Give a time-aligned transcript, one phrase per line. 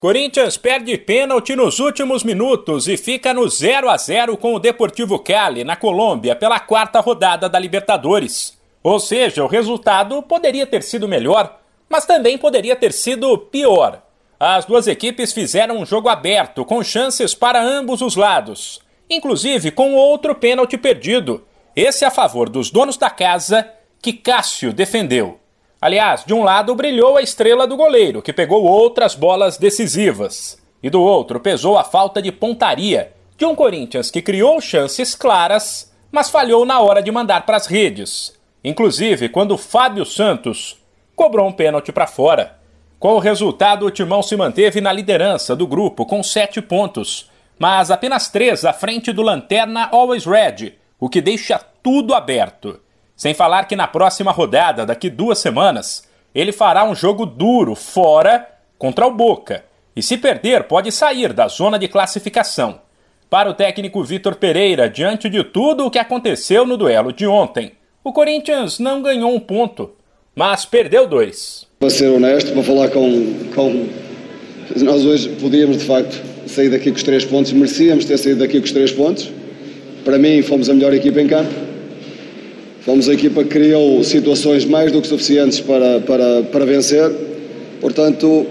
[0.00, 5.18] Corinthians perde pênalti nos últimos minutos e fica no 0 a 0 com o Deportivo
[5.18, 8.56] Cali, na Colômbia, pela quarta rodada da Libertadores.
[8.80, 11.58] Ou seja, o resultado poderia ter sido melhor,
[11.88, 14.00] mas também poderia ter sido pior.
[14.38, 18.80] As duas equipes fizeram um jogo aberto, com chances para ambos os lados,
[19.10, 21.44] inclusive com outro pênalti perdido,
[21.74, 23.68] esse a favor dos donos da casa,
[24.00, 25.40] que Cássio defendeu.
[25.80, 30.58] Aliás, de um lado brilhou a estrela do goleiro, que pegou outras bolas decisivas.
[30.82, 35.92] E do outro pesou a falta de pontaria de um Corinthians que criou chances claras,
[36.10, 38.36] mas falhou na hora de mandar para as redes.
[38.64, 40.76] Inclusive quando Fábio Santos
[41.14, 42.58] cobrou um pênalti para fora.
[42.98, 47.92] Com o resultado, o Timão se manteve na liderança do grupo com sete pontos, mas
[47.92, 52.80] apenas três à frente do Lanterna Always Red, o que deixa tudo aberto.
[53.18, 58.46] Sem falar que na próxima rodada, daqui duas semanas, ele fará um jogo duro fora
[58.78, 59.64] contra o Boca.
[59.96, 62.80] E se perder, pode sair da zona de classificação.
[63.28, 67.72] Para o técnico Vitor Pereira, diante de tudo o que aconteceu no duelo de ontem,
[68.04, 69.90] o Corinthians não ganhou um ponto,
[70.32, 71.66] mas perdeu dois.
[71.80, 73.88] Para ser honesto, para falar com, com.
[74.76, 78.60] Nós hoje podíamos de facto sair daqui com os três pontos, merecíamos ter saído daqui
[78.60, 79.28] com os três pontos.
[80.04, 81.67] Para mim, fomos a melhor equipa em campo
[82.80, 87.10] Fomos a equipa que criou situações mais do que suficientes para, para, para vencer.
[87.80, 88.46] Portanto, uh,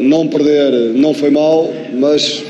[0.00, 2.42] não perder não foi mal, mas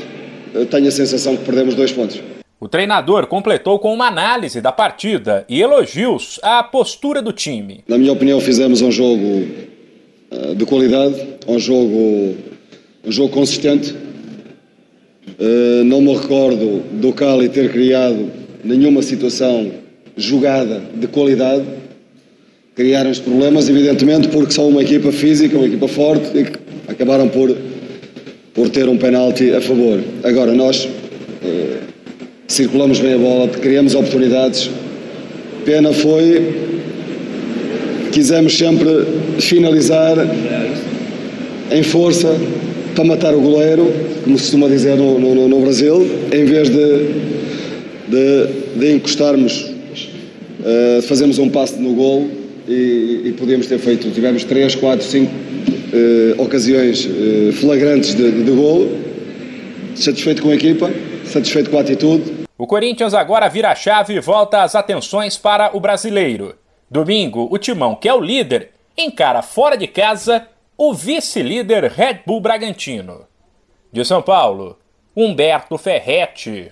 [0.71, 2.21] tenho a sensação que perdemos dois pontos.
[2.59, 7.83] O treinador completou com uma análise da partida e elogios à postura do time.
[7.87, 9.47] Na minha opinião, fizemos um jogo
[10.31, 11.15] uh, de qualidade,
[11.47, 12.35] um jogo,
[13.05, 13.95] um jogo consistente.
[15.85, 18.29] Não me recordo do Cali ter criado
[18.63, 19.71] nenhuma situação
[20.19, 21.63] jogada de qualidade,
[22.75, 27.55] criaram-se problemas, evidentemente, porque são uma equipa física, uma equipa forte e que acabaram por,
[28.53, 29.99] por ter um penalti a favor.
[30.23, 30.87] Agora, nós
[31.43, 31.77] eh,
[32.47, 34.69] circulamos bem a bola, criamos oportunidades.
[35.65, 36.53] Pena foi,
[38.11, 38.89] quisemos sempre
[39.39, 40.17] finalizar
[41.71, 42.35] em força
[42.95, 43.91] para matar o goleiro,
[44.23, 47.07] como se costuma dizer no, no, no Brasil, em vez de,
[48.07, 49.68] de, de encostarmos
[50.59, 52.29] Uh, fazemos um passe no gol
[52.67, 58.51] e, e podíamos ter feito, tivemos 3, 4, 5 uh, ocasiões uh, flagrantes de, de
[58.51, 58.87] gol.
[59.95, 60.91] Satisfeito com a equipa,
[61.25, 62.39] satisfeito com a atitude.
[62.57, 66.55] O Corinthians agora vira a chave e volta as atenções para o brasileiro.
[66.91, 70.45] Domingo, o Timão, que é o líder, encara fora de casa
[70.77, 73.27] o vice-líder Red Bull Bragantino.
[73.91, 74.77] De São Paulo,
[75.15, 76.71] Humberto Ferretti.